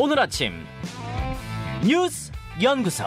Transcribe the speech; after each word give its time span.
오늘 0.00 0.20
아침 0.20 0.52
뉴스 1.84 2.30
연구소. 2.62 3.02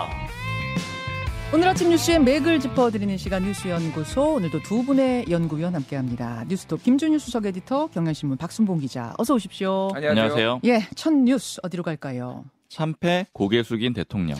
오늘 1.53 1.69
아침 1.69 1.89
뉴스의 1.89 2.19
맥을 2.19 2.59
짚어드리는 2.59 3.15
시간 3.15 3.43
뉴스연구소 3.43 4.33
오늘도 4.33 4.61
두 4.63 4.83
분의 4.83 5.27
연구위원 5.29 5.73
함께합니다. 5.73 6.43
뉴스톱 6.49 6.83
김준일 6.83 7.21
수석 7.21 7.45
에디터 7.45 7.87
경향신문 7.87 8.37
박순봉 8.37 8.79
기자 8.79 9.13
어서 9.17 9.35
오십시오. 9.35 9.91
안녕하세요. 9.93 10.59
예, 10.65 10.81
첫 10.95 11.13
뉴스 11.13 11.61
어디로 11.63 11.83
갈까요? 11.83 12.43
참패 12.67 13.27
고개 13.31 13.63
숙인 13.63 13.93
대통령. 13.93 14.37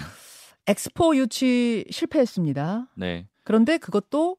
엑스포 0.68 1.16
유치 1.16 1.86
실패했습니다. 1.90 2.90
네. 2.98 3.28
그런데 3.46 3.78
그것도 3.78 4.36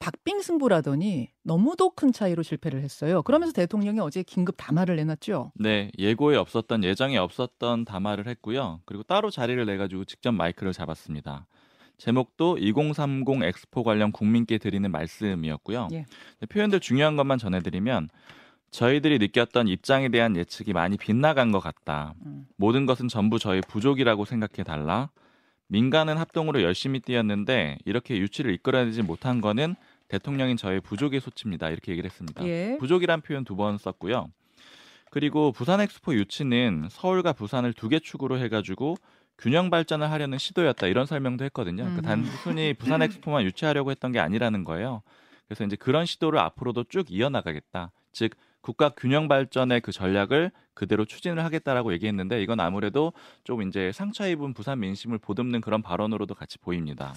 박빙 0.00 0.40
승부라더니 0.40 1.28
너무도 1.42 1.90
큰 1.90 2.10
차이로 2.10 2.42
실패를 2.42 2.82
했어요. 2.82 3.22
그러면서 3.22 3.52
대통령이 3.52 4.00
어제 4.00 4.22
긴급 4.22 4.54
담화를 4.56 4.96
내놨죠. 4.96 5.52
네, 5.54 5.90
예고에 5.98 6.36
없었던 6.36 6.82
예정에 6.84 7.18
없었던 7.18 7.84
담화를 7.84 8.26
했고요. 8.26 8.80
그리고 8.86 9.02
따로 9.02 9.30
자리를 9.30 9.64
내 9.66 9.76
가지고 9.76 10.06
직접 10.06 10.32
마이크를 10.32 10.72
잡았습니다. 10.72 11.46
제목도 11.98 12.56
2030 12.56 13.42
엑스포 13.42 13.82
관련 13.82 14.10
국민께 14.10 14.56
드리는 14.56 14.90
말씀이었고요. 14.90 15.88
예. 15.92 16.06
네, 16.40 16.46
표현들 16.48 16.80
중요한 16.80 17.16
것만 17.16 17.36
전해드리면 17.36 18.08
저희들이 18.70 19.18
느꼈던 19.18 19.68
입장에 19.68 20.08
대한 20.08 20.34
예측이 20.34 20.72
많이 20.72 20.96
빗나간 20.96 21.52
것 21.52 21.60
같다. 21.60 22.14
음. 22.24 22.46
모든 22.56 22.86
것은 22.86 23.08
전부 23.08 23.38
저희 23.38 23.60
부족이라고 23.60 24.24
생각해 24.24 24.64
달라. 24.64 25.10
민간은 25.70 26.16
합동으로 26.16 26.62
열심히 26.62 27.00
뛰었는데 27.00 27.78
이렇게 27.84 28.18
유치를 28.18 28.52
이끌어내지 28.54 29.02
못한 29.02 29.40
거는 29.40 29.76
대통령인 30.10 30.56
저의 30.56 30.80
부족의 30.80 31.20
소치입니다. 31.20 31.70
이렇게 31.70 31.92
얘기를 31.92 32.08
했습니다. 32.10 32.44
예. 32.46 32.76
부족이란 32.78 33.20
표현 33.22 33.44
두 33.44 33.56
번 33.56 33.78
썼고요. 33.78 34.28
그리고 35.10 35.50
부산 35.52 35.80
엑스포 35.80 36.14
유치는 36.14 36.88
서울과 36.90 37.32
부산을 37.32 37.72
두 37.72 37.88
개 37.88 37.98
축으로 37.98 38.38
해가지고 38.38 38.96
균형 39.38 39.70
발전을 39.70 40.10
하려는 40.10 40.38
시도였다 40.38 40.86
이런 40.86 41.06
설명도 41.06 41.44
했거든요. 41.46 41.84
그러니까 41.84 42.00
음. 42.02 42.02
단순히 42.24 42.74
부산 42.74 43.02
엑스포만 43.02 43.42
유치하려고 43.44 43.90
했던 43.90 44.12
게 44.12 44.18
아니라는 44.20 44.64
거예요. 44.64 45.02
그래서 45.48 45.64
이제 45.64 45.74
그런 45.76 46.06
시도를 46.06 46.38
앞으로도 46.38 46.84
쭉 46.84 47.06
이어나가겠다. 47.10 47.90
즉 48.12 48.32
국가 48.60 48.90
균형 48.90 49.26
발전의 49.28 49.80
그 49.80 49.90
전략을 49.90 50.52
그대로 50.74 51.04
추진을 51.04 51.42
하겠다라고 51.44 51.92
얘기했는데 51.94 52.42
이건 52.42 52.60
아무래도 52.60 53.12
좀 53.42 53.62
이제 53.62 53.90
상처 53.92 54.28
입은 54.28 54.54
부산 54.54 54.80
민심을 54.80 55.18
보듬는 55.18 55.60
그런 55.62 55.82
발언으로도 55.82 56.34
같이 56.34 56.58
보입니다. 56.58 57.14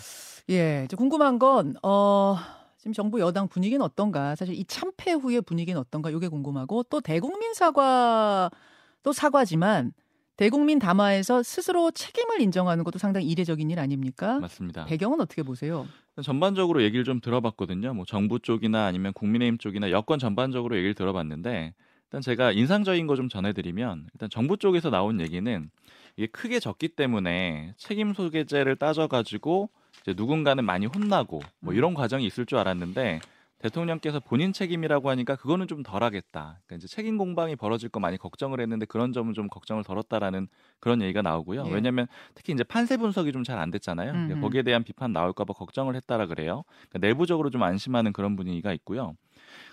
예, 0.49 0.87
궁금한 0.97 1.37
건 1.39 1.75
어. 1.83 2.37
지금 2.83 2.91
정부 2.91 3.21
여당 3.21 3.47
분위기는 3.47 3.81
어떤가? 3.81 4.35
사실 4.35 4.55
이 4.55 4.65
참패 4.65 5.13
후의 5.13 5.39
분위기는 5.43 5.79
어떤가? 5.79 6.09
이게 6.09 6.27
궁금하고 6.27 6.83
또 6.89 6.99
대국민 6.99 7.53
사과도 7.53 9.13
사과지만 9.13 9.93
대국민 10.35 10.79
담화에서 10.79 11.43
스스로 11.43 11.91
책임을 11.91 12.41
인정하는 12.41 12.83
것도 12.83 12.99
상당히 12.99 13.27
이례적인 13.27 13.71
일 13.71 13.79
아닙니까? 13.79 14.37
맞습니다. 14.41 14.83
배경은 14.83 15.21
어떻게 15.21 15.43
보세요? 15.43 15.87
전반적으로 16.21 16.83
얘기를 16.83 17.05
좀 17.05 17.21
들어봤거든요. 17.21 17.93
뭐 17.93 18.03
정부 18.03 18.39
쪽이나 18.39 18.83
아니면 18.85 19.13
국민의힘 19.13 19.59
쪽이나 19.59 19.89
여권 19.89 20.19
전반적으로 20.19 20.75
얘기를 20.75 20.93
들어봤는데 20.93 21.73
일단 22.07 22.21
제가 22.21 22.51
인상적인 22.51 23.07
거 23.07 23.15
좀 23.15 23.29
전해드리면 23.29 24.07
일단 24.13 24.29
정부 24.29 24.57
쪽에서 24.57 24.89
나온 24.89 25.21
얘기는 25.21 25.69
이게 26.17 26.27
크게 26.27 26.59
졌기 26.59 26.89
때문에 26.89 27.75
책임 27.77 28.13
소개제를 28.13 28.75
따져가지고 28.75 29.69
이제 30.03 30.13
누군가는 30.15 30.63
많이 30.63 30.85
혼나고 30.85 31.41
뭐 31.59 31.73
이런 31.73 31.93
과정이 31.93 32.25
있을 32.25 32.45
줄 32.45 32.57
알았는데 32.59 33.21
대통령께서 33.59 34.19
본인 34.19 34.51
책임이라고 34.51 35.09
하니까 35.09 35.37
그거는 35.37 35.67
좀 35.69 35.83
덜하겠다. 35.83 36.59
그러니까 36.65 36.75
이제 36.75 36.85
책임 36.85 37.17
공방이 37.17 37.55
벌어질 37.55 37.87
거 37.87 38.01
많이 38.01 38.17
걱정을 38.17 38.59
했는데 38.59 38.85
그런 38.85 39.13
점은 39.13 39.33
좀 39.33 39.47
걱정을 39.47 39.85
덜었다라는 39.85 40.49
그런 40.81 41.01
얘기가 41.01 41.21
나오고요. 41.21 41.63
예. 41.67 41.71
왜냐하면 41.71 42.07
특히 42.35 42.51
이제 42.51 42.65
판세 42.65 42.97
분석이 42.97 43.31
좀 43.31 43.43
잘 43.45 43.57
안 43.59 43.71
됐잖아요. 43.71 44.11
그러니까 44.11 44.33
음흠. 44.35 44.41
거기에 44.41 44.63
대한 44.63 44.83
비판 44.83 45.13
나올까봐 45.13 45.53
걱정을 45.53 45.95
했다라 45.95 46.25
그래요. 46.25 46.63
그러니까 46.89 47.07
내부적으로 47.07 47.49
좀 47.49 47.63
안심하는 47.63 48.11
그런 48.11 48.35
분위기가 48.35 48.73
있고요. 48.73 49.15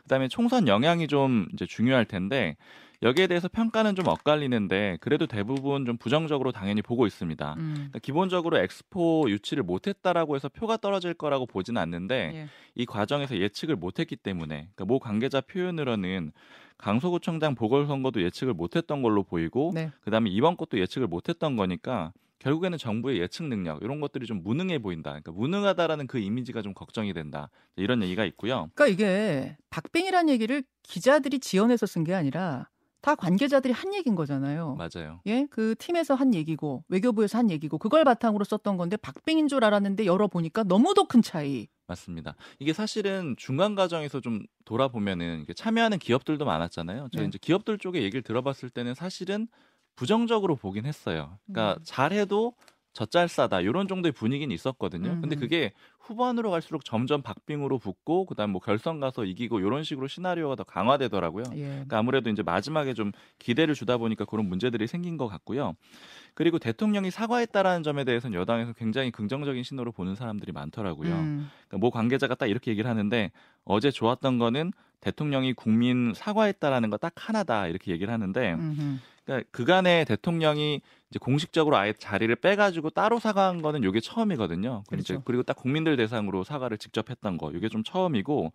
그다음에 0.04 0.28
총선 0.28 0.68
영향이 0.68 1.08
좀 1.08 1.46
이제 1.52 1.66
중요할 1.66 2.04
텐데 2.04 2.56
여기에 3.02 3.28
대해서 3.28 3.48
평가는 3.48 3.94
좀 3.94 4.06
엇갈리는데 4.08 4.98
그래도 5.00 5.26
대부분 5.26 5.86
좀 5.86 5.96
부정적으로 5.96 6.52
당연히 6.52 6.82
보고 6.82 7.06
있습니다. 7.06 7.54
음. 7.58 7.72
그러니까 7.74 7.98
기본적으로 8.00 8.58
엑스포 8.58 9.24
유치를 9.28 9.62
못했다라고 9.62 10.36
해서 10.36 10.48
표가 10.50 10.76
떨어질 10.76 11.14
거라고 11.14 11.46
보지는 11.46 11.80
않는데 11.80 12.32
예. 12.34 12.48
이 12.74 12.84
과정에서 12.84 13.38
예측을 13.38 13.76
못했기 13.76 14.16
때문에 14.16 14.54
그러니까 14.74 14.84
모 14.84 14.98
관계자 14.98 15.40
표현으로는 15.40 16.32
강서구청장 16.76 17.54
보궐선거도 17.54 18.22
예측을 18.22 18.54
못했던 18.54 19.02
걸로 19.02 19.22
보이고 19.22 19.70
네. 19.74 19.90
그다음에 20.02 20.30
이번 20.30 20.56
것도 20.56 20.78
예측을 20.78 21.08
못했던 21.08 21.56
거니까 21.56 22.12
결국에는 22.38 22.78
정부의 22.78 23.20
예측 23.20 23.44
능력 23.44 23.82
이런 23.82 24.00
것들이 24.00 24.24
좀 24.24 24.42
무능해 24.42 24.78
보인다. 24.78 25.10
그러니까 25.10 25.32
무능하다라는 25.32 26.06
그 26.06 26.18
이미지가 26.18 26.62
좀 26.62 26.72
걱정이 26.72 27.12
된다. 27.12 27.50
이런 27.76 28.02
얘기가 28.02 28.24
있고요. 28.24 28.70
그러니까 28.74 28.86
이게 28.86 29.58
박빙이란 29.68 30.30
얘기를 30.30 30.62
기자들이 30.82 31.38
지어내서 31.38 31.84
쓴 31.84 32.02
게 32.04 32.14
아니라 32.14 32.68
다 33.00 33.14
관계자들이 33.14 33.72
한 33.72 33.94
얘기인 33.94 34.14
거잖아요. 34.14 34.76
맞아요. 34.76 35.20
예, 35.26 35.46
그 35.50 35.74
팀에서 35.78 36.14
한 36.14 36.34
얘기고 36.34 36.84
외교부에서 36.88 37.38
한 37.38 37.50
얘기고 37.50 37.78
그걸 37.78 38.04
바탕으로 38.04 38.44
썼던 38.44 38.76
건데 38.76 38.96
박빙인 38.96 39.48
줄 39.48 39.64
알았는데 39.64 40.06
열어보니까 40.06 40.64
너무도 40.64 41.06
큰 41.06 41.22
차이. 41.22 41.68
맞습니다. 41.86 42.36
이게 42.58 42.72
사실은 42.72 43.34
중간 43.36 43.74
과정에서 43.74 44.20
좀 44.20 44.44
돌아보면은 44.64 45.44
참여하는 45.56 45.98
기업들도 45.98 46.44
많았잖아요. 46.44 47.08
저희 47.12 47.22
네. 47.22 47.28
이제 47.28 47.38
기업들 47.40 47.78
쪽에 47.78 48.02
얘기를 48.02 48.22
들어봤을 48.22 48.70
때는 48.70 48.94
사실은 48.94 49.48
부정적으로 49.96 50.56
보긴 50.56 50.86
했어요. 50.86 51.38
그러니까 51.46 51.78
음. 51.78 51.82
잘해도 51.84 52.54
젖잘싸다 52.92 53.60
이런 53.60 53.88
정도의 53.88 54.12
분위기는 54.12 54.52
있었거든요. 54.54 55.20
근데 55.20 55.36
음. 55.36 55.40
그게 55.40 55.72
후반으로 55.98 56.50
갈수록 56.50 56.84
점점 56.84 57.22
박빙으로 57.22 57.78
붙고 57.78 58.26
그다음 58.26 58.50
뭐 58.50 58.60
결선 58.60 59.00
가서 59.00 59.24
이기고 59.24 59.60
이런 59.60 59.84
식으로 59.84 60.08
시나리오가 60.08 60.56
더 60.56 60.64
강화되더라고요. 60.64 61.44
예. 61.54 61.62
그러니까 61.62 61.98
아무래도 61.98 62.30
이제 62.30 62.42
마지막에 62.42 62.94
좀 62.94 63.12
기대를 63.38 63.74
주다 63.74 63.96
보니까 63.98 64.24
그런 64.24 64.48
문제들이 64.48 64.86
생긴 64.86 65.16
것 65.16 65.28
같고요. 65.28 65.74
그리고 66.34 66.58
대통령이 66.58 67.10
사과했다라는 67.10 67.82
점에 67.82 68.04
대해서는 68.04 68.38
여당에서 68.38 68.72
굉장히 68.72 69.10
긍정적인 69.10 69.62
신호로 69.62 69.92
보는 69.92 70.14
사람들이 70.14 70.52
많더라고요. 70.52 71.12
음. 71.12 71.50
그러니까 71.68 71.78
모 71.78 71.90
관계자가 71.90 72.34
딱 72.34 72.46
이렇게 72.46 72.70
얘기를 72.70 72.88
하는데 72.88 73.30
어제 73.64 73.90
좋았던 73.90 74.38
거는 74.38 74.72
대통령이 75.00 75.54
국민 75.54 76.12
사과했다라는 76.14 76.90
거 76.90 76.98
딱 77.00 77.14
하나다 77.16 77.66
이렇게 77.66 77.92
얘기를 77.92 78.12
하는데 78.12 78.52
음흠. 78.52 78.98
그러니까 79.24 79.48
그간에 79.52 80.04
대통령이 80.04 80.82
이제 81.10 81.18
공식적으로 81.18 81.76
아예 81.76 81.92
자리를 81.92 82.34
빼가지고 82.36 82.90
따로 82.90 83.18
사과한 83.18 83.62
거는 83.62 83.82
이게 83.82 83.98
처음이거든요. 83.98 84.84
그렇죠. 84.88 85.22
그리고 85.24 85.42
딱 85.42 85.56
국민들 85.56 85.96
대상으로 85.96 86.44
사과를 86.44 86.78
직접 86.78 87.10
했던 87.10 87.36
거 87.36 87.50
이게 87.50 87.68
좀 87.68 87.82
처음이고 87.82 88.52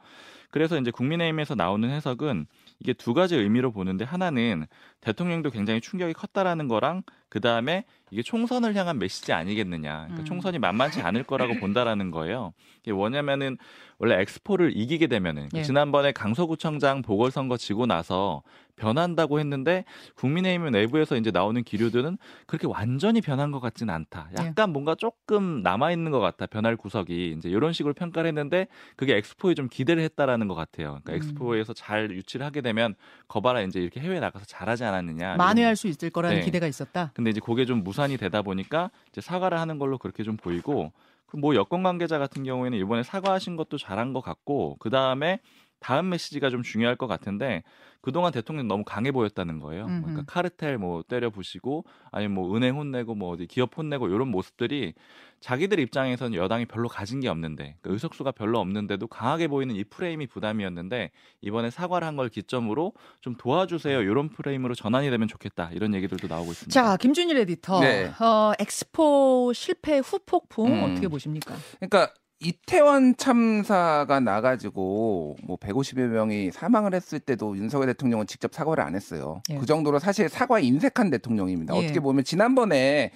그래서 0.52 0.80
이제 0.80 0.90
국민의힘에서 0.90 1.56
나오는 1.56 1.90
해석은 1.90 2.48
이게 2.80 2.94
두 2.94 3.14
가지 3.14 3.36
의미로 3.36 3.74
보는데 3.74 4.06
하나는 4.06 4.68
대통령도 5.02 5.52
굉장히 5.52 5.82
충격이 5.82 6.14
컸다라는 6.14 6.70
거랑 6.70 7.04
그 7.28 7.42
다음에 7.42 7.84
이게 8.12 8.22
총선을 8.22 8.76
향한 8.76 8.98
메시지 8.98 9.34
아니겠느냐. 9.34 9.92
그러니까 10.06 10.22
음. 10.22 10.26
총선이 10.26 10.60
만만치 10.60 11.02
않을 11.02 11.24
거라고 11.24 11.56
본다라는 11.60 12.12
거예요. 12.12 12.54
이게 12.84 12.94
뭐냐면은 12.94 13.58
원래 13.98 14.22
엑스포를 14.22 14.72
이기게 14.76 15.08
되면은 15.08 15.50
예. 15.56 15.64
지난번에 15.64 16.14
강서구청장 16.14 17.02
보궐선거 17.02 17.58
지고 17.58 17.86
나서 17.86 18.44
변한다고 18.76 19.40
했는데 19.40 19.86
국민의힘 20.16 20.72
내부에서 20.72 21.18
이제 21.18 21.32
나오는 21.32 21.62
기류들은 21.64 22.18
그렇게 22.45 22.67
완전히 22.67 23.22
변한 23.22 23.51
것 23.51 23.59
같지는 23.59 23.94
않다. 23.94 24.29
예. 24.39 24.45
약간 24.45 24.72
뭔가 24.72 24.95
조금 24.95 25.61
남아 25.63 25.91
있는 25.91 26.11
것 26.11 26.19
같다. 26.19 26.45
변할 26.45 26.75
구석이 26.75 27.35
이제 27.38 27.50
이런 27.50 27.73
식으로 27.73 27.94
평가를 27.94 28.28
했는데 28.28 28.67
그게 28.95 29.16
엑스포에 29.17 29.56
좀 29.56 29.67
기대를 29.67 30.03
했다라는 30.03 30.47
것 30.47 30.56
같아요. 30.56 31.00
그러니까 31.03 31.13
음. 31.13 31.16
엑스포에서 31.16 31.73
잘 31.73 32.12
유치를 32.12 32.45
하게 32.45 32.62
되면 32.62 32.95
거봐라 33.27 33.62
이제 33.62 33.80
이렇게 33.80 34.00
해외 34.00 34.19
나가서 34.19 34.45
잘하지 34.45 34.83
않았느냐. 34.83 35.38
만회할 35.38 35.75
수 35.75 35.88
있을 35.88 36.09
거라는 36.12 36.39
네. 36.39 36.45
기대가 36.45 36.68
있었다. 36.68 37.12
근데 37.15 37.31
이제 37.31 37.39
그게 37.44 37.65
좀 37.65 37.83
무산이 37.83 38.18
되다 38.18 38.42
보니까 38.44 38.91
이제 39.09 39.21
사과를 39.21 39.59
하는 39.59 39.80
걸로 39.80 39.98
그렇게 39.98 40.24
좀 40.24 40.38
보이고 40.38 40.91
그뭐 41.25 41.56
여권 41.56 41.81
관계자 41.81 42.19
같은 42.19 42.44
경우에는 42.44 42.77
이번에 42.77 43.03
사과하신 43.03 43.56
것도 43.56 43.77
잘한 43.77 44.13
것 44.13 44.21
같고 44.21 44.77
그 44.80 44.89
다음에 44.89 45.39
다음 45.86 46.10
메시지가 46.10 46.50
좀 46.50 46.64
중요할 46.64 46.96
것 46.96 47.06
같은데 47.06 47.62
그동안 48.02 48.32
대통령 48.32 48.68
너무 48.68 48.84
강해 48.84 49.12
보였다는 49.12 49.60
거예요. 49.60 49.86
음흠. 49.86 50.02
그러니까 50.02 50.24
카르텔 50.26 50.80
뭐 50.80 51.04
때려 51.08 51.30
부시고 51.30 51.86
아니면 52.12 52.34
뭐 52.34 52.56
은행 52.56 52.76
혼내고 52.76 53.14
뭐 53.14 53.30
어디 53.32 53.46
기업 53.46 53.78
혼내고 53.78 54.08
이런 54.08 54.30
모습들이 54.30 54.96
자기들 55.42 55.80
입장에서는 55.80 56.36
여당이 56.36 56.66
별로 56.66 56.88
가진 56.88 57.20
게 57.20 57.28
없는데 57.28 57.76
그 57.82 57.94
의석수가 57.94 58.32
별로 58.32 58.60
없는데도 58.60 59.06
강하게 59.06 59.48
보이는 59.48 59.76
이 59.76 59.84
프레임이 59.84 60.26
부담이었는데 60.26 61.12
이번에 61.42 61.70
사과를 61.70 62.08
한 62.08 62.16
걸 62.16 62.30
기점으로 62.30 62.94
좀 63.22 63.36
도와주세요 63.36 64.02
이런 64.02 64.30
프레임으로 64.30 64.74
전환이 64.74 65.12
되면 65.12 65.28
좋겠다 65.28 65.70
이런 65.74 65.94
얘기들도 65.94 66.28
나오고 66.28 66.52
있습니다. 66.52 66.74
자, 66.74 66.98
김준일 66.98 67.38
에디터. 67.38 67.82
네. 67.82 68.06
어, 68.20 68.54
엑스포 68.58 69.52
실패 69.54 70.00
후폭풍 70.00 70.66
음. 70.66 70.84
어떻게 70.84 71.08
보십니까? 71.08 71.54
그러니까 71.80 72.12
이태원 72.40 73.16
참사가 73.16 74.20
나가지고 74.20 75.38
뭐 75.44 75.58
150여 75.58 76.08
명이 76.08 76.52
사망을 76.52 76.94
했을 76.94 77.20
때도 77.20 77.58
윤석열 77.58 77.88
대통령은 77.88 78.28
직접 78.28 78.54
사과를 78.54 78.84
안 78.84 78.94
했어요. 78.96 79.42
예. 79.50 79.58
그 79.58 79.66
정도로 79.66 80.00
사실 80.00 80.28
사과 80.28 80.60
인색한 80.60 81.10
대통령입니다. 81.10 81.76
예. 81.76 81.80
어떻게 81.84 82.00
보면 82.00 82.24
지난번에 82.26 83.12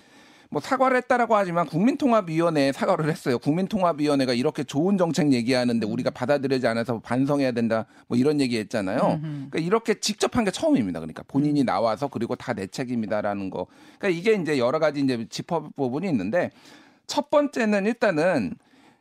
뭐 0.51 0.59
사과를 0.61 0.97
했다라고 0.97 1.35
하지만 1.35 1.67
국민통합위원회에 1.67 2.71
사과를 2.71 3.07
했어요. 3.11 3.37
국민통합위원회가 3.37 4.33
이렇게 4.33 4.63
좋은 4.63 4.97
정책 4.97 5.31
얘기하는데 5.31 5.85
우리가 5.85 6.09
받아들이지 6.09 6.65
않아서 6.65 6.99
반성해야 6.99 7.51
된다. 7.51 7.85
뭐 8.07 8.17
이런 8.17 8.41
얘기했잖아요. 8.41 9.19
그러니까 9.21 9.59
이렇게 9.59 9.99
직접 9.99 10.35
한 10.37 10.45
게 10.45 10.51
처음입니다. 10.51 10.99
그러니까 11.01 11.23
본인이 11.27 11.63
나와서 11.63 12.07
그리고 12.07 12.35
다 12.35 12.53
내 12.53 12.65
책임이다라는 12.65 13.51
거. 13.51 13.67
그러니까 13.99 14.17
이게 14.19 14.41
이제 14.41 14.57
여러 14.57 14.79
가지 14.79 15.01
이제 15.01 15.27
짚어 15.29 15.69
부분이 15.75 16.07
있는데 16.09 16.49
첫 17.05 17.29
번째는 17.29 17.85
일단은 17.85 18.55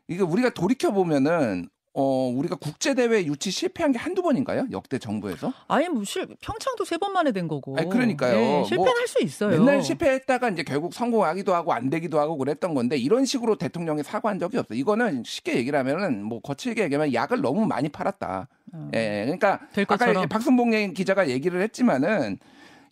이게 0.09 0.23
우리가 0.23 0.51
돌이켜 0.51 0.91
보면은 0.91 1.69
어 1.95 2.29
우리가 2.33 2.55
국제 2.57 2.95
대회 2.95 3.25
유치 3.25 3.51
실패한 3.51 3.91
게 3.93 3.99
한두 3.99 4.23
번인가요? 4.23 4.69
역대 4.71 4.99
정부에서? 4.99 5.53
아예 5.67 5.89
뭐 5.89 6.05
실, 6.05 6.27
평창도 6.41 6.85
세 6.85 6.97
번 6.99 7.13
만에 7.13 7.33
된 7.33 7.49
거고. 7.49 7.77
아니, 7.77 7.89
그러니까요. 7.89 8.37
예, 8.37 8.65
실패는 8.65 8.77
뭐 8.85 8.99
할수 8.99 9.23
있어요. 9.23 9.51
맨날 9.51 9.83
실패했다가 9.83 10.51
이제 10.51 10.63
결국 10.63 10.95
성공하기도 10.95 11.53
하고 11.55 11.73
안 11.73 11.91
되기도 11.91 12.21
하고 12.21 12.37
그랬던 12.39 12.75
건데 12.75 12.97
이런 12.97 13.25
식으로 13.25 13.57
대통령이 13.57 14.03
사과한 14.05 14.39
적이 14.39 14.59
없어. 14.59 14.75
이거는 14.75 15.25
쉽게 15.27 15.57
얘기를 15.57 15.79
하면은 15.79 16.23
뭐 16.23 16.41
거칠게 16.41 16.85
얘기하면 16.85 17.13
약을 17.13 17.41
너무 17.41 17.67
많이 17.67 17.89
팔았다. 17.89 18.49
어. 18.75 18.91
예, 18.95 19.23
그러니까 19.25 19.61
될 19.73 19.85
아까. 19.89 20.11
이제 20.13 20.27
박순봉 20.27 20.93
기자가 20.95 21.29
얘기를 21.29 21.61
했지만은 21.63 22.39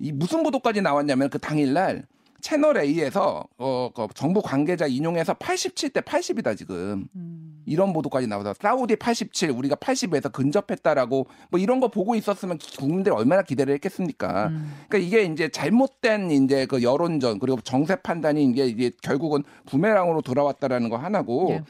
이 0.00 0.10
무슨 0.10 0.42
보도까지 0.42 0.80
나왔냐면 0.82 1.30
그 1.30 1.38
당일날 1.38 2.06
채널 2.40 2.78
A에서 2.78 3.44
어, 3.58 3.90
그 3.94 4.06
정부 4.14 4.42
관계자 4.42 4.86
인용해서 4.86 5.34
87대 5.34 6.02
80이다 6.02 6.56
지금 6.56 7.08
음. 7.14 7.62
이런 7.66 7.92
보도까지 7.92 8.26
나와서 8.26 8.54
사우디 8.60 8.96
87 8.96 9.50
우리가 9.50 9.76
80에서 9.76 10.30
근접했다라고 10.32 11.26
뭐 11.50 11.60
이런 11.60 11.80
거 11.80 11.88
보고 11.88 12.14
있었으면 12.14 12.58
국민들 12.78 13.12
얼마나 13.12 13.42
기대를 13.42 13.74
했겠습니까? 13.74 14.48
음. 14.48 14.72
그러니까 14.88 14.98
이게 14.98 15.24
이제 15.32 15.48
잘못된 15.48 16.30
이제 16.30 16.66
그 16.66 16.82
여론전 16.82 17.38
그리고 17.40 17.60
정세 17.62 17.96
판단이 17.96 18.44
이게 18.44 18.66
이게 18.66 18.90
결국은 19.02 19.42
부메랑으로 19.66 20.22
돌아왔다라는 20.22 20.88
거 20.88 20.96
하나고 20.96 21.48
예. 21.50 21.64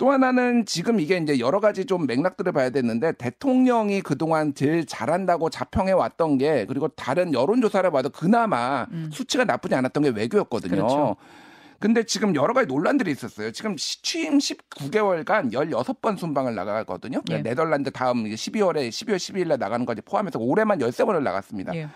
또 0.00 0.10
하나는 0.10 0.64
지금 0.64 0.98
이게 0.98 1.18
이제 1.18 1.38
여러 1.40 1.60
가지 1.60 1.84
좀 1.84 2.06
맥락들을 2.06 2.52
봐야 2.52 2.70
되는데 2.70 3.12
대통령이 3.12 4.00
그동안 4.00 4.54
제일 4.54 4.86
잘한다고 4.86 5.50
자평해 5.50 5.92
왔던 5.92 6.38
게 6.38 6.64
그리고 6.64 6.88
다른 6.88 7.34
여론조사를 7.34 7.90
봐도 7.90 8.08
그나마 8.08 8.86
음. 8.92 9.10
수치가 9.12 9.44
나쁘지 9.44 9.74
않았던 9.74 10.02
게 10.04 10.08
외교였거든요. 10.08 10.74
그렇죠. 10.74 11.16
근데 11.78 12.02
지금 12.04 12.34
여러 12.34 12.54
가지 12.54 12.66
논란들이 12.66 13.10
있었어요. 13.10 13.52
지금 13.52 13.76
시- 13.76 14.00
취임 14.00 14.38
19개월간 14.38 15.52
16번 15.52 16.16
순방을 16.16 16.54
나가거든요. 16.54 17.20
예. 17.30 17.42
네덜란드 17.42 17.90
다음 17.90 18.26
이제 18.26 18.36
12월에 18.36 18.88
12월 18.88 19.16
12일에 19.16 19.58
나가는 19.58 19.84
거지 19.84 20.00
포함해서 20.00 20.38
올해만 20.38 20.78
13번을 20.78 21.22
나갔습니다. 21.22 21.74
예. 21.74 21.88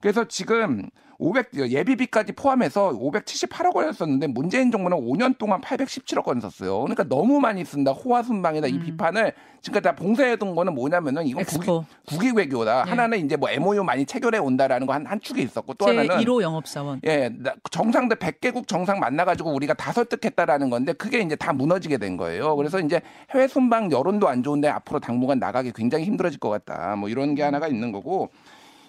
그래서 0.00 0.24
지금 0.26 0.88
500 1.20 1.48
예비비까지 1.72 2.32
포함해서 2.34 2.90
578억 2.92 3.74
원을 3.74 3.92
썼는데 3.92 4.28
문재인 4.28 4.70
정부는 4.70 4.96
5년 4.98 5.36
동안 5.36 5.60
817억 5.60 6.28
원 6.28 6.40
썼어요. 6.40 6.78
그러니까 6.82 7.02
너무 7.08 7.40
많이 7.40 7.64
쓴다. 7.64 7.90
호화 7.90 8.22
순방이다. 8.22 8.68
이 8.68 8.78
비판을 8.78 9.32
지금까지 9.60 9.82
다 9.82 9.94
봉쇄해둔 9.96 10.54
거는 10.54 10.76
뭐냐면은 10.76 11.26
이건 11.26 11.42
국익, 11.44 11.68
국익 12.06 12.36
외교다. 12.36 12.84
예. 12.86 12.90
하나는 12.90 13.18
이제 13.24 13.34
뭐 13.34 13.50
MOU 13.50 13.82
많이 13.82 14.06
체결해 14.06 14.38
온다라는 14.38 14.86
거 14.86 14.92
한 14.92 15.04
한 15.08 15.18
축이 15.20 15.42
있었고 15.42 15.74
또제 15.74 15.96
하나는 15.96 16.24
1호 16.24 16.40
영업사원. 16.40 17.00
예, 17.04 17.30
나- 17.36 17.54
정상들 17.72 18.18
100개국 18.18 18.68
정상 18.68 19.00
만나가지고 19.00 19.52
우리가 19.52 19.74
다 19.74 19.90
설득했다라는 19.92 20.70
건데 20.70 20.92
그게 20.92 21.18
이제 21.18 21.34
다 21.34 21.52
무너지게 21.52 21.98
된 21.98 22.16
거예요. 22.16 22.54
그래서 22.54 22.78
이제 22.78 23.00
해외 23.34 23.48
순방 23.48 23.90
여론도 23.90 24.28
안 24.28 24.44
좋은데 24.44 24.68
앞으로 24.68 25.00
당분간 25.00 25.40
나가기 25.40 25.72
굉장히 25.74 26.04
힘들어질 26.04 26.38
것 26.38 26.48
같다. 26.50 26.94
뭐 26.94 27.08
이런 27.08 27.34
게 27.34 27.42
하나가 27.42 27.66
있는 27.66 27.90
거고 27.90 28.30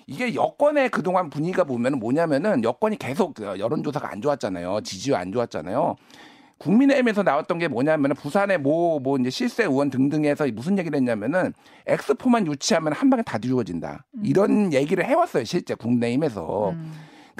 이게 0.09 0.33
여권의 0.33 0.89
그동안 0.89 1.29
분위기가 1.29 1.63
보면 1.63 1.99
뭐냐면은 1.99 2.63
여권이 2.63 2.97
계속 2.97 3.35
그 3.35 3.43
여론조사가 3.59 4.11
안 4.11 4.21
좋았잖아요. 4.21 4.81
지지율 4.83 5.17
안 5.17 5.31
좋았잖아요. 5.31 5.95
국민의힘에서 6.57 7.21
나왔던 7.21 7.59
게 7.59 7.67
뭐냐면은 7.67 8.15
부산의 8.15 8.57
뭐, 8.57 8.99
뭐 8.99 9.17
이제 9.19 9.29
실세 9.29 9.63
의원 9.63 9.91
등등에서 9.91 10.47
무슨 10.47 10.79
얘기를 10.79 10.97
했냐면은 10.97 11.53
엑스포만 11.85 12.47
유치하면 12.47 12.93
한 12.93 13.11
방에 13.11 13.21
다 13.21 13.37
뒤집어진다. 13.37 14.03
이런 14.23 14.73
얘기를 14.73 15.05
해왔어요. 15.05 15.43
실제 15.43 15.75
국내힘에서. 15.75 16.71
음. 16.71 16.91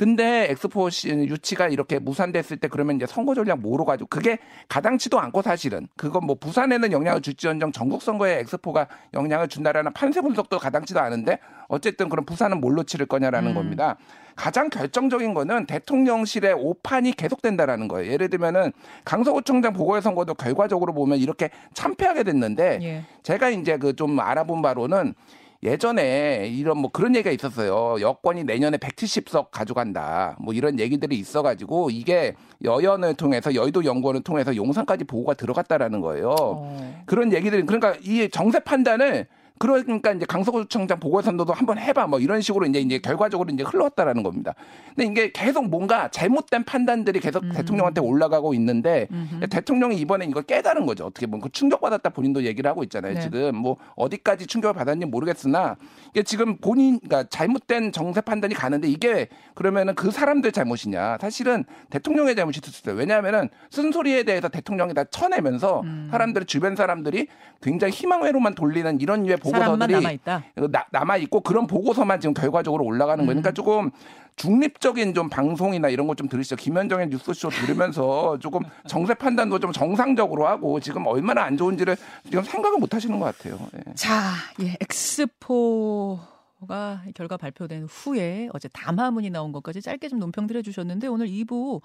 근데 0.04 0.50
엑스포 0.52 0.90
시- 0.90 1.10
유치가 1.10 1.68
이렇게 1.68 2.00
무산됐을 2.00 2.56
때 2.56 2.70
그러면 2.70 2.96
이제 2.96 3.06
선거 3.06 3.36
전략 3.36 3.60
뭐로 3.60 3.84
가지고 3.84 4.08
그게 4.08 4.38
가당치도 4.70 5.20
않고 5.20 5.42
사실은 5.42 5.90
그건 5.98 6.26
뭐 6.26 6.38
부산에는 6.40 6.94
영향을 6.94 7.20
줄지언정 7.20 7.74
전국 7.74 8.02
선거에 8.02 8.40
엑스포가 8.40 8.88
영향을 9.14 9.50
준다라는 9.50 9.92
판세 9.92 10.22
분석도 10.22 10.58
가당치도 10.58 11.02
않은데 11.02 11.40
어쨌든 11.68 12.08
그럼 12.08 12.24
부산은 12.24 12.62
뭘로 12.62 12.84
치를 12.84 13.08
거냐라는 13.08 13.50
음. 13.50 13.56
겁니다. 13.56 13.98
가장 14.38 14.70
결정적인 14.70 15.34
거는 15.34 15.66
대통령실의 15.66 16.54
오판이 16.54 17.12
계속된다라는 17.18 17.90
거예요. 17.90 18.10
예를 18.10 18.30
들면은 18.30 18.72
강서구청장 19.04 19.74
보궐선거도 19.74 20.34
결과적으로 20.36 20.94
보면 20.94 21.18
이렇게 21.18 21.50
참패하게 21.74 22.24
됐는데 22.24 22.80
예. 22.84 23.04
제가 23.24 23.50
이제 23.50 23.78
그 23.78 23.92
좀 23.94 24.18
알아본 24.18 24.62
바로는 24.62 25.14
예전에 25.62 26.48
이런 26.48 26.78
뭐 26.78 26.90
그런 26.92 27.16
얘기가 27.16 27.32
있었어요. 27.32 28.00
여권이 28.00 28.46
내년에 28.46 28.78
170석 28.78 29.52
가져간다. 29.52 30.38
뭐 30.40 30.54
이런 30.54 30.80
얘기들이 30.80 31.18
있어가지고 31.18 31.90
이게 31.90 32.36
여연을 32.64 33.16
통해서 33.16 33.54
여의도 33.54 33.84
연구원을 33.84 34.22
통해서 34.24 34.56
용산까지 34.56 35.04
보고가 35.04 35.34
들어갔다라는 35.34 36.00
거예요. 36.00 36.36
어. 36.40 37.04
그런 37.06 37.34
얘기들이 37.34 37.66
그러니까 37.66 37.96
이 38.02 38.30
정세 38.30 38.60
판단을 38.60 39.28
그러니까 39.60 40.14
이제 40.14 40.26
강서구청장 40.26 41.00
보궐선거도 41.00 41.52
한번 41.52 41.78
해봐 41.78 42.08
뭐 42.08 42.20
이런 42.20 42.42
식으로 42.42 42.66
이제 42.66 42.80
이제 42.80 42.98
결과적으로 42.98 43.50
이제 43.54 43.64
흘러왔다라는 43.64 44.24
겁니다. 44.24 44.56
근데 44.96 45.06
이게 45.06 45.32
계속 45.32 45.68
뭔가 45.70 46.08
잘못된 46.10 46.64
판단들이 46.64 47.20
계속 47.20 47.44
음. 47.44 47.52
대통령한테 47.52 48.00
올라가고 48.00 48.54
있는데 48.54 49.08
음흠. 49.12 49.48
대통령이 49.50 49.98
이번에 49.98 50.26
이걸 50.26 50.44
깨달은 50.44 50.86
거죠. 50.86 51.06
어떻게 51.06 51.28
보면 51.28 51.42
그 51.42 51.50
충격받았다 51.52 52.10
본인도 52.10 52.44
얘기를 52.44 52.70
하고 52.70 52.84
있잖아요. 52.84 53.16
네. 53.16 53.20
지금 53.20 53.56
뭐 53.58 53.78
어디까지 53.96 54.48
충격을 54.48 54.74
받았는지 54.74 55.06
모르겠으나 55.08 55.76
이게 56.12 56.24
지금 56.24 56.58
본인 56.58 57.00
그러니까 57.00 57.30
잘못된 57.30 57.92
정세 57.92 58.22
판단이 58.22 58.54
가는데 58.54 58.88
이게 58.88 59.28
그러면은 59.56 59.94
그 59.94 60.10
사람들 60.10 60.54
잘못이냐? 60.54 61.18
사실은 61.20 61.66
대통령의 61.90 62.36
잘못이 62.36 62.62
있어요. 62.64 62.96
왜냐하면은 62.96 63.50
쓴소리에 63.72 64.24
대해서 64.24 64.48
대통령이 64.48 64.94
다 64.94 65.04
쳐내면서 65.04 65.82
음. 65.82 66.08
사람들 66.12 66.46
주변 66.46 66.78
사람들이 66.78 67.28
굉장히 67.62 67.92
희망회로만 67.92 68.56
돌리는 68.56 69.02
이런 69.02 69.26
사람만 69.26 69.49
보고서들이 69.52 69.94
남아 69.94 70.12
있다. 70.12 70.44
나, 70.72 70.86
남아 70.92 71.18
있고 71.18 71.42
그런 71.42 71.68
보고서만 71.68 72.20
지금 72.20 72.34
결과적으로 72.34 72.86
올라가는 72.86 73.26
거예요. 73.26 73.40
음. 73.40 73.42
그러니까 73.42 73.52
조금 73.52 73.92
중립적인 74.36 75.14
좀 75.14 75.30
방송이나 75.30 75.90
이런 75.90 76.08
거좀 76.08 76.30
들으시죠. 76.30 76.56
김현정의 76.56 77.10
뉴스쇼 77.10 77.50
들으면서 77.50 78.38
조금 78.40 78.62
정세 78.88 79.14
판단도 79.14 79.60
좀 79.60 79.72
정상적으로 79.72 80.48
하고 80.48 80.80
지금 80.80 81.06
얼마나 81.08 81.44
안 81.44 81.58
좋은지를 81.58 81.98
지금 82.24 82.44
생각을 82.44 82.80
못 82.80 82.94
하시는 82.94 83.20
것 83.20 83.26
같아요. 83.26 83.60
예. 83.76 83.94
자, 83.96 84.34
예, 84.62 84.76
엑스포 84.80 86.20
가 86.68 87.02
결과 87.16 87.38
발표된 87.38 87.86
후에 87.86 88.50
어제 88.52 88.68
담화문이 88.74 89.30
나온 89.30 89.54
것까지 89.54 89.82
짧게 89.82 90.10
좀 90.10 90.20
논평들 90.20 90.58
해주셨는데 90.58 91.08
오늘 91.08 91.28
2부 91.28 91.80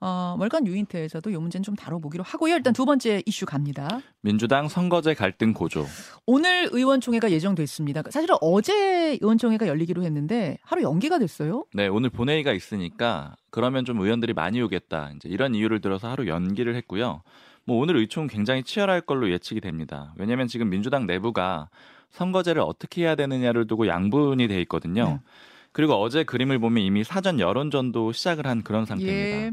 어, 0.00 0.36
월간 0.38 0.66
유인태에서도 0.66 1.30
이 1.30 1.36
문제는 1.36 1.62
좀 1.62 1.74
다뤄보기로 1.76 2.24
하고요. 2.24 2.54
일단 2.54 2.72
두 2.72 2.84
번째 2.84 3.22
이슈 3.26 3.46
갑니다. 3.46 4.00
민주당 4.20 4.68
선거제 4.68 5.14
갈등 5.14 5.52
고조. 5.52 5.86
오늘 6.26 6.68
의원총회가 6.70 7.30
예정돼 7.30 7.62
있습니다. 7.62 8.02
사실은 8.10 8.36
어제 8.40 9.18
의원총회가 9.20 9.66
열리기로 9.66 10.02
했는데 10.02 10.58
하루 10.62 10.82
연기가 10.82 11.18
됐어요. 11.18 11.64
네, 11.72 11.88
오늘 11.88 12.10
본회의가 12.10 12.52
있으니까 12.52 13.36
그러면 13.50 13.84
좀 13.84 14.00
의원들이 14.00 14.32
많이 14.32 14.60
오겠다. 14.60 15.12
이제 15.16 15.28
이런 15.28 15.54
이유를 15.54 15.80
들어서 15.80 16.10
하루 16.10 16.26
연기를 16.26 16.74
했고요. 16.76 17.22
뭐 17.64 17.78
오늘 17.78 17.96
의총 17.96 18.26
굉장히 18.26 18.62
치열할 18.62 19.00
걸로 19.00 19.30
예측이 19.30 19.60
됩니다. 19.60 20.12
왜냐하면 20.16 20.48
지금 20.48 20.68
민주당 20.68 21.06
내부가 21.06 21.68
선거제를 22.10 22.62
어떻게 22.62 23.02
해야 23.02 23.14
되느냐를 23.14 23.66
두고 23.66 23.86
양분이 23.86 24.48
돼 24.48 24.60
있거든요. 24.62 25.04
네. 25.04 25.18
그리고 25.72 25.94
어제 25.94 26.22
그림을 26.22 26.60
보면 26.60 26.84
이미 26.84 27.02
사전 27.02 27.40
여론전도 27.40 28.12
시작을 28.12 28.46
한 28.46 28.62
그런 28.62 28.84
상태입니다. 28.86 29.38
예. 29.46 29.52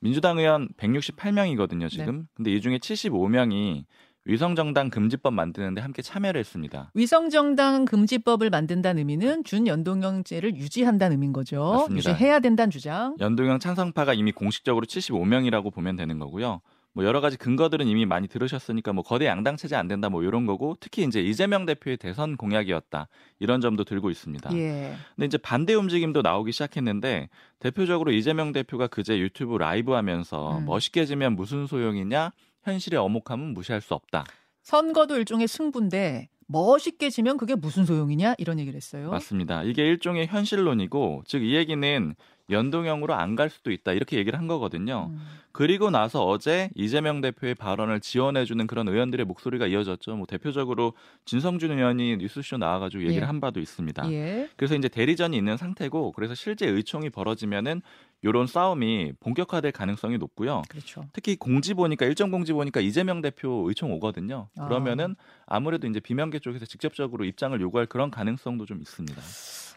민주당 0.00 0.38
의원 0.38 0.68
168명이거든요, 0.76 1.88
지금. 1.88 2.26
근데 2.34 2.52
이 2.52 2.60
중에 2.60 2.78
75명이 2.78 3.84
위성정당 4.24 4.90
금지법 4.90 5.32
만드는데 5.34 5.80
함께 5.80 6.02
참여를 6.02 6.38
했습니다. 6.38 6.90
위성정당 6.94 7.84
금지법을 7.86 8.50
만든다는 8.50 8.98
의미는 8.98 9.44
준연동형제를 9.44 10.56
유지한다는 10.56 11.12
의미인 11.16 11.32
거죠. 11.32 11.62
맞습니다. 11.62 12.10
유지해야 12.10 12.40
된다는 12.40 12.70
주장. 12.70 13.16
연동형 13.18 13.58
찬성파가 13.58 14.14
이미 14.14 14.32
공식적으로 14.32 14.86
75명이라고 14.86 15.72
보면 15.72 15.96
되는 15.96 16.18
거고요. 16.18 16.60
뭐 16.92 17.04
여러 17.04 17.20
가지 17.20 17.36
근거들은 17.36 17.86
이미 17.86 18.04
많이 18.04 18.26
들으셨으니까 18.26 18.92
뭐 18.92 19.04
거대 19.04 19.26
양당 19.26 19.56
체제 19.56 19.76
안 19.76 19.86
된다 19.86 20.08
뭐 20.08 20.22
이런 20.24 20.44
거고 20.46 20.76
특히 20.80 21.04
이제 21.04 21.20
이재명 21.20 21.64
대표의 21.66 21.96
대선 21.98 22.36
공약이었다 22.36 23.08
이런 23.38 23.60
점도 23.60 23.84
들고 23.84 24.10
있습니다. 24.10 24.50
예. 24.56 24.94
근데 25.14 25.26
이제 25.26 25.38
반대 25.38 25.74
움직임도 25.74 26.22
나오기 26.22 26.50
시작했는데 26.52 27.28
대표적으로 27.60 28.10
이재명 28.12 28.52
대표가 28.52 28.88
그제 28.88 29.18
유튜브 29.18 29.56
라이브 29.56 29.92
하면서 29.92 30.58
음. 30.58 30.64
멋있게 30.66 31.04
지면 31.04 31.36
무슨 31.36 31.66
소용이냐 31.66 32.32
현실의 32.64 32.98
어목함은 32.98 33.54
무시할 33.54 33.80
수 33.80 33.94
없다. 33.94 34.24
선거도 34.62 35.16
일종의 35.16 35.48
승부인데 35.48 36.28
멋있게 36.46 37.10
지면 37.10 37.36
그게 37.36 37.54
무슨 37.54 37.84
소용이냐 37.86 38.34
이런 38.38 38.58
얘기를 38.58 38.76
했어요. 38.76 39.10
맞습니다. 39.10 39.62
이게 39.62 39.86
일종의 39.86 40.26
현실론이고 40.26 41.22
즉 41.26 41.42
이 41.42 41.54
얘기는 41.54 42.14
연동형으로 42.50 43.14
안 43.14 43.30
갈 43.36 43.48
수도 43.48 43.70
있다 43.70 43.92
이렇게 43.92 44.16
얘기를 44.18 44.38
한 44.38 44.48
거거든요. 44.48 45.08
음. 45.12 45.20
그리고 45.52 45.90
나서 45.90 46.24
어제 46.26 46.70
이재명 46.74 47.20
대표의 47.20 47.54
발언을 47.54 48.00
지원해주는 48.00 48.66
그런 48.66 48.88
의원들의 48.88 49.24
목소리가 49.26 49.66
이어졌죠. 49.66 50.14
뭐 50.16 50.26
대표적으로 50.26 50.92
진성준 51.24 51.72
의원이 51.72 52.18
뉴스쇼 52.18 52.56
나와가지고 52.58 53.02
얘기를 53.04 53.22
예. 53.22 53.26
한 53.26 53.40
바도 53.40 53.58
있습니다. 53.60 54.12
예. 54.12 54.48
그래서 54.56 54.74
이제 54.76 54.88
대리전이 54.88 55.36
있는 55.36 55.56
상태고 55.56 56.12
그래서 56.12 56.34
실제 56.34 56.66
의총이 56.68 57.10
벌어지면은 57.10 57.82
이런 58.22 58.46
싸움이 58.46 59.14
본격화될 59.20 59.72
가능성이 59.72 60.18
높고요. 60.18 60.62
그렇죠. 60.68 61.04
특히 61.12 61.36
공지 61.36 61.72
보니까 61.74 62.04
일정 62.06 62.30
공지 62.30 62.52
보니까 62.52 62.80
이재명 62.80 63.20
대표 63.22 63.64
의총 63.68 63.92
오거든요. 63.94 64.48
아. 64.56 64.68
그러면은 64.68 65.16
아무래도 65.46 65.86
이제 65.88 66.00
비명계 66.00 66.40
쪽에서 66.40 66.66
직접적으로 66.66 67.24
입장을 67.24 67.58
요구할 67.60 67.86
그런 67.86 68.10
가능성도 68.10 68.66
좀 68.66 68.80
있습니다. 68.82 69.20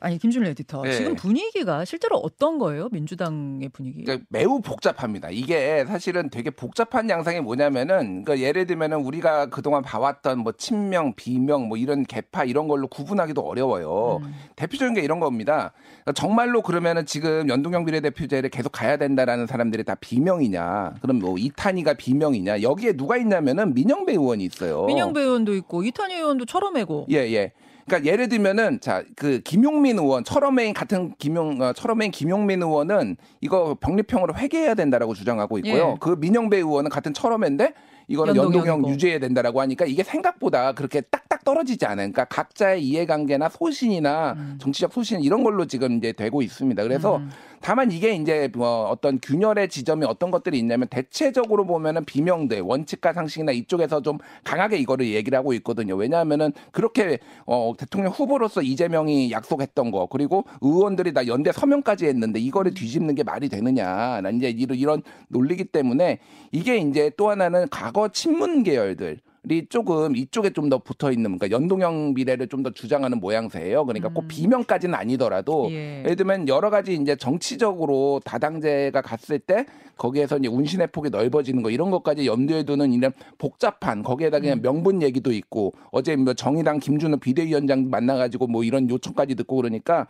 아니 0.01 0.17
김준일 0.19 0.49
에디터 0.49 0.81
네. 0.83 0.91
지금 0.91 1.15
분위기가 1.15 1.85
실제로 1.85 2.17
어떤 2.17 2.57
거예요? 2.63 2.87
민주당의 2.91 3.69
분위기. 3.69 4.03
그러니까 4.03 4.25
매우 4.29 4.61
복잡합니다. 4.61 5.29
이게 5.29 5.83
사실은 5.85 6.29
되게 6.29 6.49
복잡한 6.49 7.09
양상이 7.09 7.41
뭐냐면은 7.41 8.23
그러니까 8.23 8.39
예를 8.39 8.65
들면은 8.65 8.99
우리가 8.99 9.47
그동안 9.47 9.83
봐왔던 9.83 10.39
뭐 10.39 10.53
친명, 10.53 11.13
비명 11.15 11.67
뭐 11.67 11.77
이런 11.77 12.03
개파 12.05 12.45
이런 12.45 12.67
걸로 12.67 12.87
구분하기도 12.87 13.41
어려워요. 13.41 14.19
음. 14.23 14.33
대표적인 14.55 14.93
게 14.93 15.01
이런 15.01 15.19
겁니다. 15.19 15.73
그러니까 16.03 16.13
정말로 16.13 16.61
그러면은 16.61 17.05
지금 17.05 17.49
연동형 17.49 17.83
비례대표제를 17.85 18.49
계속 18.49 18.71
가야 18.71 18.95
된다라는 18.97 19.45
사람들이 19.45 19.83
다 19.83 19.95
비명이냐? 19.95 20.95
그럼 21.01 21.19
뭐 21.19 21.37
이탄희가 21.37 21.95
비명이냐? 21.95 22.61
여기에 22.61 22.93
누가 22.93 23.17
있냐면은 23.17 23.73
민영배 23.73 24.13
의원이 24.13 24.45
있어요. 24.45 24.85
민영배 24.85 25.21
의원도 25.21 25.53
있고 25.55 25.83
이탄희 25.83 26.15
의원도 26.15 26.45
철험해고. 26.45 27.07
예, 27.11 27.17
예. 27.33 27.51
그러니까 27.85 28.11
예를 28.11 28.29
들면은 28.29 28.79
자 28.79 29.03
그 29.15 29.39
김용민 29.41 29.99
의원 29.99 30.23
철험해인 30.23 30.73
같은 30.73 31.13
김용 31.17 31.61
어, 31.61 31.73
철험해인 31.73 32.11
김용민 32.11 32.61
의원은 32.61 33.17
이거 33.41 33.75
병립형으로 33.79 34.35
회계해야 34.35 34.73
된다라고 34.75 35.13
주장하고 35.13 35.57
있고요. 35.59 35.91
예. 35.93 35.97
그 35.99 36.15
민영배 36.19 36.57
의원은 36.57 36.89
같은 36.89 37.13
철험인데 37.13 37.73
이거는. 38.07 38.35
연동형 38.35 38.87
유지해야 38.89 39.19
된다라고 39.19 39.61
하니까 39.61 39.85
이게 39.85 40.03
생각보다 40.03 40.73
그렇게 40.73 41.01
딱 41.01 41.23
딱 41.43 41.53
떨어지지 41.53 41.85
않아요. 41.85 42.11
그러니까 42.11 42.25
각자의 42.25 42.83
이해관계나 42.83 43.49
소신이나 43.49 44.33
음. 44.33 44.57
정치적 44.59 44.93
소신 44.93 45.21
이런 45.21 45.43
걸로 45.43 45.65
지금 45.65 45.97
이제 45.97 46.13
되고 46.13 46.41
있습니다. 46.41 46.81
그래서 46.83 47.17
음. 47.17 47.29
다만 47.61 47.91
이게 47.91 48.13
이제 48.15 48.49
뭐 48.55 48.89
어떤 48.89 49.19
균열의 49.21 49.69
지점이 49.69 50.05
어떤 50.05 50.31
것들이 50.31 50.57
있냐면 50.59 50.87
대체적으로 50.89 51.65
보면은 51.65 52.03
비명들 52.03 52.61
원칙과 52.61 53.13
상식이나 53.13 53.51
이쪽에서 53.51 54.01
좀 54.01 54.17
강하게 54.43 54.77
이거를 54.77 55.07
얘기를 55.07 55.37
하고 55.37 55.53
있거든요. 55.53 55.95
왜냐하면은 55.95 56.51
그렇게 56.71 57.19
어 57.45 57.73
대통령 57.77 58.11
후보로서 58.11 58.61
이재명이 58.61 59.31
약속했던 59.31 59.91
거 59.91 60.07
그리고 60.07 60.45
의원들이 60.61 61.13
다 61.13 61.25
연대 61.27 61.51
서명까지 61.51 62.05
했는데 62.05 62.39
이거를 62.39 62.73
뒤집는 62.73 63.15
게 63.15 63.23
말이 63.23 63.49
되느냐. 63.49 64.19
난 64.21 64.37
이제 64.37 64.49
이런 64.49 65.01
논리기 65.29 65.65
때문에 65.65 66.19
이게 66.51 66.77
이제 66.77 67.11
또 67.15 67.29
하나는 67.29 67.67
과거 67.69 68.09
친문 68.09 68.63
계열들 68.63 69.19
이 69.49 69.65
조금 69.67 70.15
이쪽에 70.15 70.51
좀 70.51 70.69
더 70.69 70.77
붙어 70.77 71.11
있는 71.11 71.37
그러니까 71.37 71.51
연동형 71.51 72.13
비례를 72.13 72.47
좀 72.47 72.63
더 72.63 72.69
주장하는 72.69 73.19
모양새예요. 73.19 73.85
그러니까 73.85 74.07
꼭 74.07 74.23
음. 74.23 74.27
비명까지는 74.29 74.95
아니더라도 74.95 75.67
예. 75.71 75.99
예를 76.05 76.15
들면 76.15 76.47
여러 76.47 76.69
가지 76.69 76.93
이제 76.95 77.17
정치적으로 77.17 78.21
다당제가 78.23 79.01
갔을 79.01 79.39
때 79.39 79.65
거기에서 79.97 80.37
이제 80.37 80.47
운신의 80.47 80.87
폭이 80.93 81.09
넓어지는 81.09 81.61
거 81.61 81.69
이런 81.69 81.91
것까지 81.91 82.25
염두에 82.25 82.63
두는 82.63 82.93
이런 82.93 83.11
복잡한 83.37 84.01
거기에다 84.01 84.39
그냥 84.39 84.59
음. 84.59 84.61
명분 84.61 85.01
얘기도 85.01 85.33
있고 85.33 85.73
어제 85.91 86.15
뭐 86.15 86.33
정의당 86.33 86.79
김준호 86.79 87.17
비대위원장 87.17 87.89
만나가지고 87.89 88.47
뭐 88.47 88.63
이런 88.63 88.89
요청까지 88.89 89.35
듣고 89.35 89.57
그러니까 89.57 90.07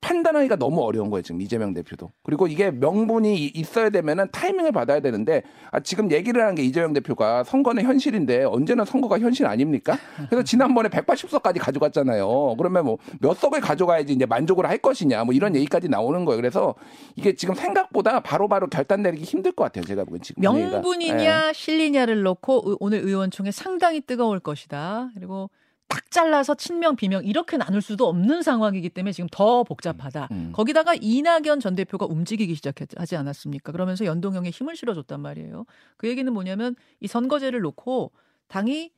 판단하기가 0.00 0.56
너무 0.56 0.82
어려운 0.82 1.10
거예요 1.10 1.22
지금 1.22 1.40
이재명 1.40 1.74
대표도 1.74 2.10
그리고 2.22 2.46
이게 2.46 2.70
명분이 2.70 3.36
이- 3.36 3.52
있어야 3.54 3.90
되면은 3.90 4.28
타이밍을 4.32 4.72
받아야 4.72 5.00
되는데 5.00 5.42
아, 5.70 5.80
지금 5.80 6.10
얘기를 6.12 6.40
하는 6.42 6.54
게 6.54 6.62
이재명 6.62 6.92
대표가 6.92 7.44
선거는 7.44 7.82
현실인데 7.84 8.44
언제나 8.44 8.84
선거가 8.84 9.18
현실 9.18 9.46
아닙니까? 9.46 9.96
그래서 10.28 10.42
지난번에 10.44 10.88
180석까지 10.88 11.58
가져갔잖아요. 11.60 12.54
그러면 12.58 12.84
뭐 12.84 12.98
몇 13.20 13.36
석을 13.36 13.60
가져가야지 13.60 14.12
이제 14.12 14.26
만족을 14.26 14.66
할 14.68 14.78
것이냐 14.78 15.24
뭐 15.24 15.34
이런 15.34 15.54
얘기까지 15.56 15.88
나오는 15.88 16.24
거예요. 16.24 16.36
그래서 16.40 16.74
이게 17.16 17.34
지금 17.34 17.54
생각보다 17.54 18.20
바로바로 18.20 18.68
결단 18.68 19.02
내리기 19.02 19.24
힘들 19.24 19.52
것 19.52 19.64
같아요. 19.64 19.84
제가 19.84 20.04
보기엔 20.04 20.22
지금. 20.22 20.42
명분이냐 20.42 21.52
실리냐를 21.52 22.22
놓고 22.22 22.62
의- 22.70 22.76
오늘 22.80 22.98
의원총회 23.00 23.50
상당히 23.50 24.00
뜨거울 24.00 24.40
것이다. 24.40 25.10
그리고 25.14 25.50
딱 25.88 26.10
잘라서 26.10 26.54
친명 26.54 26.96
비명 26.96 27.24
이렇게 27.24 27.56
나눌 27.56 27.80
수도 27.80 28.06
없는 28.08 28.42
상황이기 28.42 28.90
때문에 28.90 29.12
지금 29.12 29.26
더 29.32 29.64
복잡하다. 29.64 30.28
음. 30.30 30.52
거기다가 30.52 30.94
이낙연 31.00 31.60
전 31.60 31.74
대표가 31.74 32.06
움직이기 32.06 32.54
시작하지 32.54 33.16
않았습니까? 33.16 33.72
그러면서 33.72 34.04
연동형에 34.04 34.50
힘을 34.50 34.76
실어줬단 34.76 35.20
말이에요. 35.20 35.64
그 35.96 36.08
얘기는 36.08 36.30
뭐냐면 36.32 36.76
이 37.00 37.08
선거제를 37.08 37.60
놓고 37.60 38.12
당이 38.48 38.92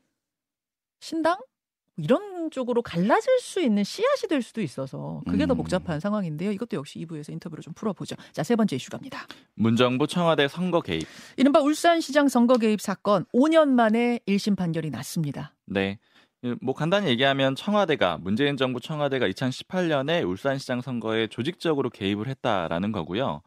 신당 0.99 1.39
이런 1.97 2.51
쪽으로 2.51 2.83
갈라질 2.83 3.39
수 3.41 3.61
있는 3.61 3.85
씨앗이 3.85 4.29
될 4.29 4.43
수도 4.43 4.63
있어서 4.63 5.21
그게 5.29 5.47
더 5.47 5.55
음. 5.55 5.59
복잡한 5.59 6.01
상황인데요. 6.01 6.51
이것도 6.51 6.77
역시 6.77 6.99
2부에서 7.01 7.31
인터뷰로 7.33 7.63
좀 7.63 7.75
풀어보죠. 7.75 8.17
자, 8.33 8.43
세 8.43 8.57
번째 8.57 8.77
이슈 8.77 8.91
갑니다. 8.91 9.27
문정부 9.55 10.07
청와대 10.07 10.49
선거 10.49 10.81
개입. 10.81 11.07
이른바 11.37 11.61
울산시장 11.61 12.29
선거 12.29 12.57
개입 12.57 12.81
사건 12.81 13.27
5년 13.35 13.69
만에 13.69 14.21
1심 14.27 14.57
판결이 14.57 14.91
났습니다. 14.91 15.55
네. 15.67 15.99
예, 16.45 16.55
뭐 16.61 16.75
간단히 16.75 17.09
얘기하면 17.09 17.55
청와대가 17.55 18.17
문재인 18.19 18.57
정부 18.57 18.81
청와대가 18.81 19.29
2018년에 19.29 20.27
울산시장 20.27 20.81
선거에 20.81 21.27
조직적으로 21.27 21.91
개입을 21.91 22.29
했다라는 22.29 22.93
거고요. 22.93 23.43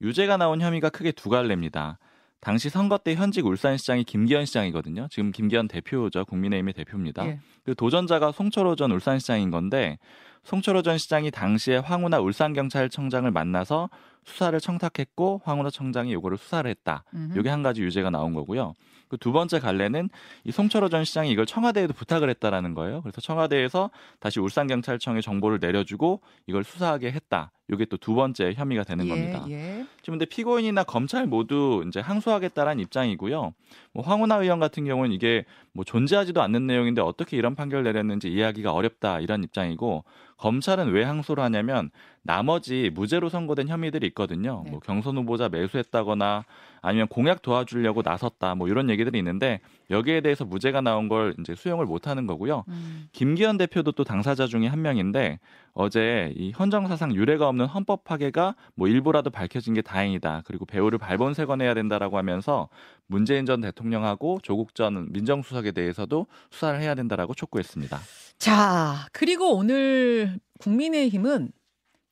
유죄가 0.00 0.36
나온 0.36 0.60
혐의가 0.60 0.90
크게 0.90 1.12
두 1.12 1.28
갈래입니다. 1.28 1.98
당시 2.40 2.68
선거 2.68 2.98
때 2.98 3.14
현직 3.14 3.46
울산시장이 3.46 4.04
김기현 4.04 4.44
시장이거든요. 4.44 5.08
지금 5.10 5.32
김기현 5.32 5.66
대표죠. 5.66 6.24
국민의힘의 6.26 6.74
대표입니다. 6.74 7.26
예. 7.26 7.40
그 7.64 7.74
도전자가 7.74 8.30
송철호 8.30 8.76
전 8.76 8.92
울산시장인 8.92 9.50
건데 9.50 9.98
송철호 10.46 10.82
전 10.82 10.96
시장이 10.96 11.32
당시에 11.32 11.78
황운하 11.78 12.20
울산경찰청장을 12.20 13.28
만나서 13.32 13.90
수사를 14.24 14.58
청탁했고 14.60 15.42
황운하 15.44 15.70
청장이 15.70 16.12
요거를 16.12 16.38
수사를 16.38 16.70
했다. 16.70 17.02
음흠. 17.14 17.36
요게 17.38 17.48
한 17.50 17.64
가지 17.64 17.82
유죄가 17.82 18.10
나온 18.10 18.32
거고요. 18.32 18.74
그 19.08 19.16
두 19.18 19.32
번째 19.32 19.60
갈래는 19.60 20.08
이 20.44 20.52
송철호 20.52 20.88
전 20.88 21.04
시장이 21.04 21.30
이걸 21.30 21.46
청와대에도 21.46 21.92
부탁을 21.92 22.28
했다라는 22.30 22.74
거예요. 22.74 23.02
그래서 23.02 23.20
청와대에서 23.20 23.90
다시 24.20 24.40
울산경찰청에 24.40 25.20
정보를 25.20 25.58
내려주고 25.60 26.20
이걸 26.46 26.64
수사하게 26.64 27.12
했다. 27.12 27.52
요게 27.70 27.86
또 27.86 27.96
두 27.96 28.14
번째 28.14 28.52
혐의가 28.54 28.84
되는 28.84 29.06
예, 29.06 29.08
겁니다. 29.08 29.44
예. 29.48 29.84
지금 30.00 30.18
근데 30.18 30.24
피고인이나 30.26 30.84
검찰 30.84 31.26
모두 31.26 31.84
이제 31.88 31.98
항소하겠다라는 31.98 32.80
입장이고요. 32.84 33.52
뭐 33.92 34.04
황운하 34.04 34.36
의원 34.36 34.60
같은 34.60 34.84
경우는 34.84 35.12
이게 35.12 35.44
뭐 35.72 35.84
존재하지도 35.84 36.40
않는 36.42 36.66
내용인데 36.66 37.00
어떻게 37.02 37.36
이런 37.36 37.56
판결 37.56 37.82
내렸는지 37.82 38.28
이해하기가 38.28 38.72
어렵다 38.72 39.18
이런 39.20 39.42
입장이고 39.42 40.04
검찰은 40.36 40.92
왜 40.92 41.04
항소를 41.04 41.42
하냐면 41.42 41.90
나머지 42.26 42.90
무죄로 42.92 43.28
선고된 43.28 43.68
혐의들이 43.68 44.06
있거든요. 44.08 44.62
네. 44.64 44.70
뭐 44.72 44.80
경선 44.80 45.16
후보자 45.16 45.48
매수했다거나 45.48 46.44
아니면 46.82 47.08
공약 47.08 47.42
도와주려고 47.42 48.02
나섰다 48.04 48.54
뭐 48.54 48.68
이런 48.68 48.90
얘기들이 48.90 49.18
있는데 49.18 49.60
여기에 49.90 50.20
대해서 50.20 50.44
무죄가 50.44 50.80
나온 50.80 51.08
걸 51.08 51.34
이제 51.40 51.54
수용을 51.54 51.86
못 51.86 52.06
하는 52.06 52.26
거고요. 52.26 52.64
음. 52.68 53.08
김기현 53.12 53.56
대표도 53.56 53.92
또 53.92 54.04
당사자 54.04 54.46
중에 54.46 54.66
한 54.66 54.82
명인데 54.82 55.38
어제 55.72 56.32
이 56.36 56.52
헌정사상 56.52 57.14
유례가 57.14 57.48
없는 57.48 57.66
헌법 57.66 58.04
파괴가 58.04 58.56
뭐 58.74 58.88
일부라도 58.88 59.30
밝혀진 59.30 59.74
게 59.74 59.82
다행이다. 59.82 60.42
그리고 60.44 60.64
배우를 60.64 60.98
발본색원해야 60.98 61.74
된다라고 61.74 62.18
하면서 62.18 62.68
문재인 63.06 63.46
전 63.46 63.60
대통령하고 63.60 64.40
조국 64.42 64.74
전 64.74 65.12
민정수석에 65.12 65.72
대해서도 65.72 66.26
수사를 66.50 66.80
해야 66.80 66.94
된다라고 66.94 67.34
촉구했습니다. 67.34 67.98
자, 68.38 69.06
그리고 69.12 69.56
오늘 69.56 70.38
국민의힘은 70.60 71.50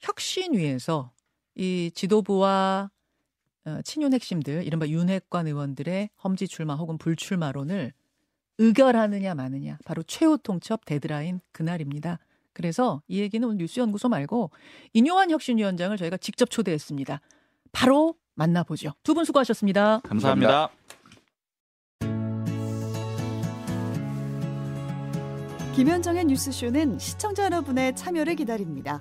혁신 0.09 0.53
위에서 0.55 1.13
이 1.55 1.91
지도부와 1.95 2.91
어, 3.67 3.81
친윤 3.83 4.13
핵심들, 4.13 4.63
이른바 4.67 4.87
윤핵관 4.87 5.47
의원들의 5.47 6.11
험지 6.23 6.49
출마 6.49 6.75
혹은 6.75 6.99
불출마론을 6.99 7.95
의결하느냐 8.59 9.35
마느냐 9.35 9.79
바로 9.87 10.03
최후 10.03 10.37
통첩 10.37 10.85
데드라인 10.85 11.41
그날입니다. 11.53 12.19
그래서 12.53 13.03
이 13.09 13.21
얘기는 13.21 13.47
오늘 13.47 13.57
뉴스연구소 13.59 14.09
말고 14.11 14.51
인요한 14.93 15.31
혁신위원장을 15.31 15.97
저희가 15.97 16.19
직접 16.19 16.51
초대했습니다. 16.51 17.21
바로 17.73 18.15
만나보죠. 18.35 18.93
두 19.03 19.15
분 19.15 19.25
수고하셨습니다. 19.25 20.01
감사합니다. 20.01 20.71
김현정의 25.75 26.27
뉴스쇼는 26.27 26.99
시청자 26.99 27.45
여러분의 27.47 27.97
참여를 27.97 28.37
기다립니다. 28.37 29.01